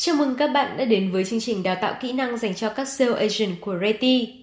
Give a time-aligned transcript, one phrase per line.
[0.00, 2.68] Chào mừng các bạn đã đến với chương trình đào tạo kỹ năng dành cho
[2.68, 4.34] các sales agent của Reti.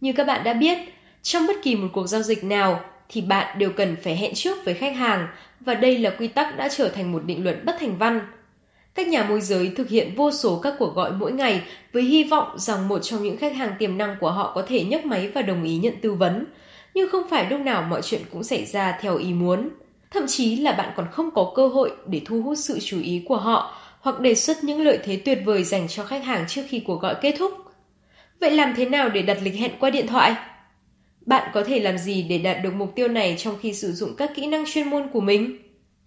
[0.00, 0.78] Như các bạn đã biết,
[1.22, 4.64] trong bất kỳ một cuộc giao dịch nào thì bạn đều cần phải hẹn trước
[4.64, 5.28] với khách hàng
[5.60, 8.20] và đây là quy tắc đã trở thành một định luật bất thành văn.
[8.94, 12.24] Các nhà môi giới thực hiện vô số các cuộc gọi mỗi ngày với hy
[12.24, 15.28] vọng rằng một trong những khách hàng tiềm năng của họ có thể nhấc máy
[15.28, 16.46] và đồng ý nhận tư vấn,
[16.94, 19.68] nhưng không phải lúc nào mọi chuyện cũng xảy ra theo ý muốn.
[20.10, 23.22] Thậm chí là bạn còn không có cơ hội để thu hút sự chú ý
[23.28, 26.62] của họ hoặc đề xuất những lợi thế tuyệt vời dành cho khách hàng trước
[26.68, 27.52] khi cuộc gọi kết thúc.
[28.40, 30.34] Vậy làm thế nào để đặt lịch hẹn qua điện thoại?
[31.26, 34.16] Bạn có thể làm gì để đạt được mục tiêu này trong khi sử dụng
[34.16, 35.58] các kỹ năng chuyên môn của mình?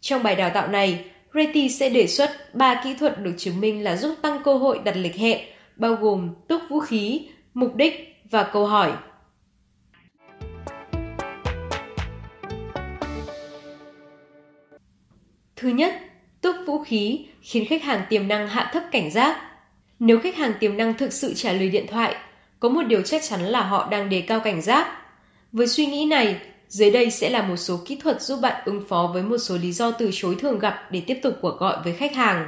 [0.01, 3.83] Trong bài đào tạo này, Reti sẽ đề xuất 3 kỹ thuật được chứng minh
[3.83, 8.15] là giúp tăng cơ hội đặt lịch hẹn, bao gồm túc vũ khí, mục đích
[8.29, 8.91] và câu hỏi.
[15.55, 15.93] Thứ nhất,
[16.67, 19.41] vũ khí khiến khách hàng tiềm năng hạ thấp cảnh giác.
[19.99, 22.15] Nếu khách hàng tiềm năng thực sự trả lời điện thoại,
[22.59, 24.87] có một điều chắc chắn là họ đang đề cao cảnh giác.
[25.51, 26.35] Với suy nghĩ này,
[26.67, 29.57] dưới đây sẽ là một số kỹ thuật giúp bạn ứng phó với một số
[29.57, 32.47] lý do từ chối thường gặp để tiếp tục cuộc gọi với khách hàng.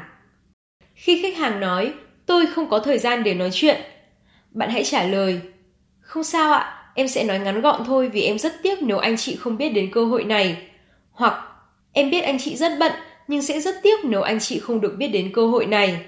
[0.96, 1.94] Khi khách hàng nói,
[2.26, 3.82] tôi không có thời gian để nói chuyện,
[4.52, 5.40] bạn hãy trả lời,
[6.02, 9.18] không sao ạ, em sẽ nói ngắn gọn thôi vì em rất tiếc nếu anh
[9.18, 10.58] chị không biết đến cơ hội này.
[11.12, 11.44] Hoặc,
[11.94, 12.92] em biết anh chị rất bận,
[13.30, 16.02] nhưng sẽ rất tiếc nếu anh chị không được biết đến cơ hội này.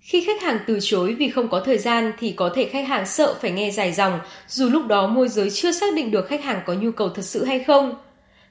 [0.00, 3.06] Khi khách hàng từ chối vì không có thời gian thì có thể khách hàng
[3.06, 6.44] sợ phải nghe dài dòng, dù lúc đó môi giới chưa xác định được khách
[6.44, 7.94] hàng có nhu cầu thật sự hay không.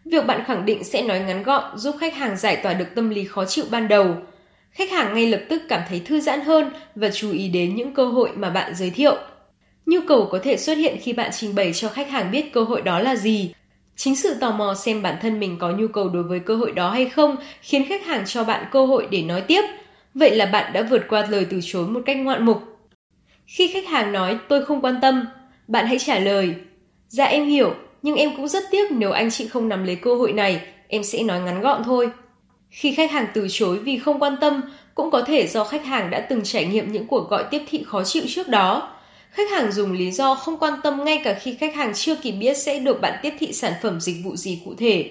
[0.05, 3.09] Việc bạn khẳng định sẽ nói ngắn gọn giúp khách hàng giải tỏa được tâm
[3.09, 4.15] lý khó chịu ban đầu.
[4.71, 7.93] Khách hàng ngay lập tức cảm thấy thư giãn hơn và chú ý đến những
[7.93, 9.15] cơ hội mà bạn giới thiệu.
[9.85, 12.63] Nhu cầu có thể xuất hiện khi bạn trình bày cho khách hàng biết cơ
[12.63, 13.53] hội đó là gì.
[13.95, 16.71] Chính sự tò mò xem bản thân mình có nhu cầu đối với cơ hội
[16.71, 19.61] đó hay không khiến khách hàng cho bạn cơ hội để nói tiếp–
[20.13, 22.61] Vậy là bạn đã vượt qua lời từ chối một cách ngoạn mục.
[23.45, 25.25] Khi khách hàng nói tôi không quan tâm,
[25.67, 26.55] bạn hãy trả lời
[27.07, 30.15] Dạ em hiểu, nhưng em cũng rất tiếc nếu anh chị không nắm lấy cơ
[30.15, 32.09] hội này, em sẽ nói ngắn gọn thôi.
[32.69, 34.61] Khi khách hàng từ chối vì không quan tâm,
[34.95, 37.83] cũng có thể do khách hàng đã từng trải nghiệm những cuộc gọi tiếp thị
[37.87, 38.89] khó chịu trước đó.
[39.33, 42.31] Khách hàng dùng lý do không quan tâm ngay cả khi khách hàng chưa kịp
[42.31, 45.09] biết sẽ được bạn tiếp thị sản phẩm dịch vụ gì cụ thể.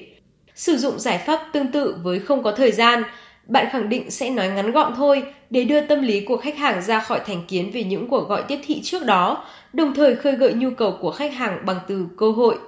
[0.55, 3.03] Sử dụng giải pháp tương tự với không có thời gian,
[3.47, 6.83] bạn khẳng định sẽ nói ngắn gọn thôi để đưa tâm lý của khách hàng
[6.83, 10.33] ra khỏi thành kiến về những cuộc gọi tiếp thị trước đó, đồng thời khơi
[10.33, 12.59] gợi nhu cầu của khách hàng bằng từ cơ hội.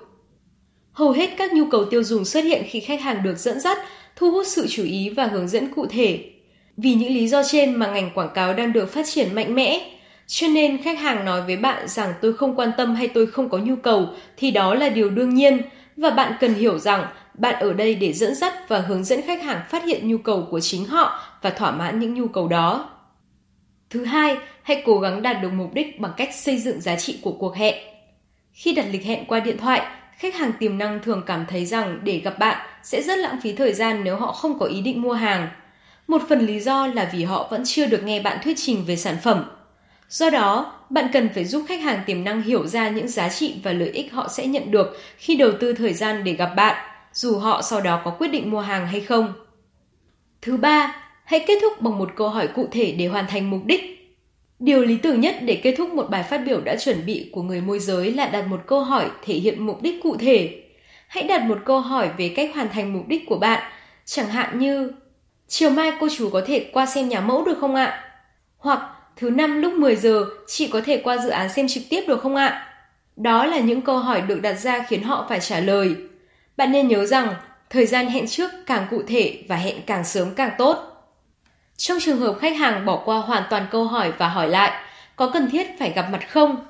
[0.92, 3.78] Hầu hết các nhu cầu tiêu dùng xuất hiện khi khách hàng được dẫn dắt,
[4.16, 6.30] thu hút sự chú ý và hướng dẫn cụ thể.
[6.76, 9.90] Vì những lý do trên mà ngành quảng cáo đang được phát triển mạnh mẽ,
[10.26, 13.48] cho nên khách hàng nói với bạn rằng tôi không quan tâm hay tôi không
[13.48, 15.62] có nhu cầu thì đó là điều đương nhiên
[15.96, 19.42] và bạn cần hiểu rằng bạn ở đây để dẫn dắt và hướng dẫn khách
[19.42, 22.90] hàng phát hiện nhu cầu của chính họ và thỏa mãn những nhu cầu đó.
[23.90, 27.18] Thứ hai, hãy cố gắng đạt được mục đích bằng cách xây dựng giá trị
[27.22, 27.74] của cuộc hẹn.
[28.52, 29.82] Khi đặt lịch hẹn qua điện thoại,
[30.18, 33.52] khách hàng tiềm năng thường cảm thấy rằng để gặp bạn sẽ rất lãng phí
[33.52, 35.48] thời gian nếu họ không có ý định mua hàng.
[36.08, 38.96] Một phần lý do là vì họ vẫn chưa được nghe bạn thuyết trình về
[38.96, 39.44] sản phẩm.
[40.08, 43.54] Do đó, bạn cần phải giúp khách hàng tiềm năng hiểu ra những giá trị
[43.62, 46.90] và lợi ích họ sẽ nhận được khi đầu tư thời gian để gặp bạn
[47.12, 49.32] dù họ sau đó có quyết định mua hàng hay không.
[50.42, 53.60] Thứ ba, hãy kết thúc bằng một câu hỏi cụ thể để hoàn thành mục
[53.64, 53.80] đích.
[54.58, 57.42] Điều lý tưởng nhất để kết thúc một bài phát biểu đã chuẩn bị của
[57.42, 60.62] người môi giới là đặt một câu hỏi thể hiện mục đích cụ thể.
[61.08, 63.72] Hãy đặt một câu hỏi về cách hoàn thành mục đích của bạn,
[64.04, 64.92] chẳng hạn như
[65.48, 68.04] Chiều mai cô chú có thể qua xem nhà mẫu được không ạ?
[68.58, 68.80] Hoặc
[69.16, 72.20] thứ năm lúc 10 giờ chị có thể qua dự án xem trực tiếp được
[72.22, 72.66] không ạ?
[73.16, 75.96] Đó là những câu hỏi được đặt ra khiến họ phải trả lời.
[76.56, 77.34] Bạn nên nhớ rằng
[77.70, 80.76] thời gian hẹn trước càng cụ thể và hẹn càng sớm càng tốt.
[81.76, 84.82] Trong trường hợp khách hàng bỏ qua hoàn toàn câu hỏi và hỏi lại,
[85.16, 86.66] có cần thiết phải gặp mặt không?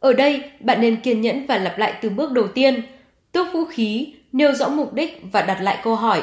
[0.00, 2.82] Ở đây, bạn nên kiên nhẫn và lặp lại từ bước đầu tiên,
[3.32, 6.22] tước vũ khí, nêu rõ mục đích và đặt lại câu hỏi.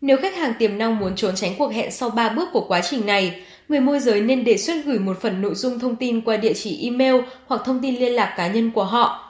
[0.00, 2.80] Nếu khách hàng tiềm năng muốn trốn tránh cuộc hẹn sau 3 bước của quá
[2.90, 6.20] trình này, người môi giới nên đề xuất gửi một phần nội dung thông tin
[6.20, 7.14] qua địa chỉ email
[7.46, 9.28] hoặc thông tin liên lạc cá nhân của họ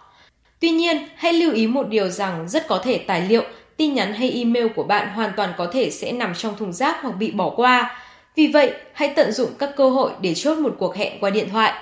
[0.61, 3.43] Tuy nhiên, hãy lưu ý một điều rằng rất có thể tài liệu,
[3.77, 7.03] tin nhắn hay email của bạn hoàn toàn có thể sẽ nằm trong thùng rác
[7.03, 8.01] hoặc bị bỏ qua.
[8.37, 11.49] Vì vậy, hãy tận dụng các cơ hội để chốt một cuộc hẹn qua điện
[11.51, 11.73] thoại.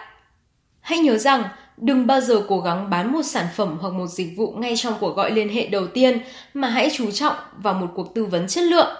[0.80, 1.42] Hãy nhớ rằng,
[1.76, 4.94] đừng bao giờ cố gắng bán một sản phẩm hoặc một dịch vụ ngay trong
[5.00, 6.18] cuộc gọi liên hệ đầu tiên
[6.54, 8.96] mà hãy chú trọng vào một cuộc tư vấn chất lượng.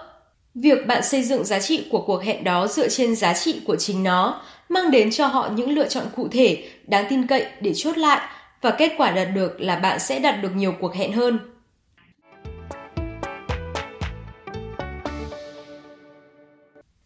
[0.62, 3.76] Việc bạn xây dựng giá trị của cuộc hẹn đó dựa trên giá trị của
[3.76, 7.72] chính nó, mang đến cho họ những lựa chọn cụ thể, đáng tin cậy để
[7.74, 8.28] chốt lại
[8.60, 11.38] và kết quả đạt được là bạn sẽ đạt được nhiều cuộc hẹn hơn.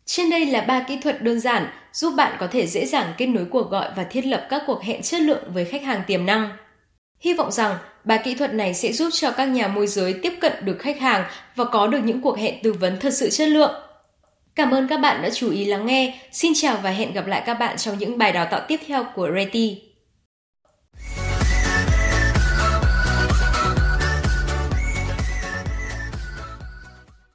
[0.06, 3.26] Trên đây là ba kỹ thuật đơn giản giúp bạn có thể dễ dàng kết
[3.26, 6.26] nối cuộc gọi và thiết lập các cuộc hẹn chất lượng với khách hàng tiềm
[6.26, 6.50] năng.
[7.20, 10.32] Hy vọng rằng ba kỹ thuật này sẽ giúp cho các nhà môi giới tiếp
[10.40, 11.24] cận được khách hàng
[11.56, 13.74] và có được những cuộc hẹn tư vấn thật sự chất lượng.
[14.54, 16.20] Cảm ơn các bạn đã chú ý lắng nghe.
[16.32, 19.04] Xin chào và hẹn gặp lại các bạn trong những bài đào tạo tiếp theo
[19.14, 19.89] của Reti.